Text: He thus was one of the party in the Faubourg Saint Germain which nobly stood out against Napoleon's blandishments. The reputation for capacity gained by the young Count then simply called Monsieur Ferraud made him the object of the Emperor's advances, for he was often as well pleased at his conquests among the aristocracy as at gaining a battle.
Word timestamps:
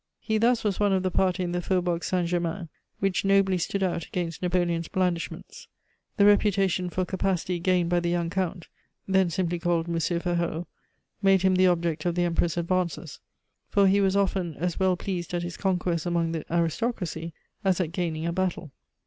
He 0.19 0.39
thus 0.39 0.63
was 0.63 0.79
one 0.79 0.93
of 0.93 1.03
the 1.03 1.11
party 1.11 1.43
in 1.43 1.51
the 1.51 1.61
Faubourg 1.61 2.03
Saint 2.03 2.27
Germain 2.27 2.69
which 2.97 3.23
nobly 3.23 3.59
stood 3.59 3.83
out 3.83 4.03
against 4.03 4.41
Napoleon's 4.41 4.87
blandishments. 4.87 5.67
The 6.17 6.25
reputation 6.25 6.89
for 6.89 7.05
capacity 7.05 7.59
gained 7.59 7.91
by 7.91 7.99
the 7.99 8.09
young 8.09 8.31
Count 8.31 8.67
then 9.07 9.29
simply 9.29 9.59
called 9.59 9.87
Monsieur 9.87 10.19
Ferraud 10.19 10.65
made 11.21 11.43
him 11.43 11.53
the 11.53 11.67
object 11.67 12.05
of 12.07 12.15
the 12.15 12.23
Emperor's 12.25 12.57
advances, 12.57 13.19
for 13.69 13.85
he 13.87 14.01
was 14.01 14.15
often 14.15 14.55
as 14.55 14.79
well 14.79 14.97
pleased 14.97 15.35
at 15.35 15.43
his 15.43 15.55
conquests 15.55 16.07
among 16.07 16.31
the 16.31 16.51
aristocracy 16.51 17.31
as 17.63 17.79
at 17.79 17.91
gaining 17.91 18.25
a 18.25 18.33
battle. 18.33 18.71